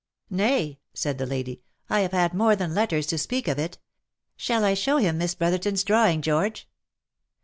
"Nay," 0.31 0.79
said 0.95 1.19
the 1.19 1.27
lady," 1.27 1.61
I 1.91 1.99
have 1.99 2.11
had 2.11 2.33
more 2.33 2.55
than 2.55 2.73
letters 2.73 3.05
to 3.05 3.19
speak 3.19 3.45
for 3.45 3.59
it. 3.61 3.77
Shall 4.35 4.65
I 4.65 4.73
show 4.73 4.97
him 4.97 5.19
Miss 5.19 5.35
Brotherton's 5.35 5.83
drawing, 5.83 6.23
George 6.23 6.67